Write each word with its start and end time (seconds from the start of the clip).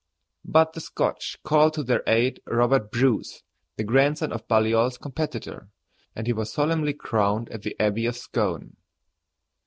But 0.45 0.73
the 0.73 0.81
Scotch 0.81 1.37
called 1.43 1.75
to 1.75 1.83
their 1.83 2.01
aid 2.07 2.41
Robert 2.47 2.89
Bruce, 2.91 3.43
the 3.77 3.83
grandson 3.83 4.31
of 4.33 4.47
Baliol's 4.47 4.97
competitor, 4.97 5.69
and 6.15 6.25
he 6.25 6.33
was 6.33 6.51
solemnly 6.51 6.93
crowned 6.95 7.49
at 7.49 7.61
the 7.61 7.79
Abbey 7.79 8.07
of 8.07 8.17
Scone. 8.17 8.77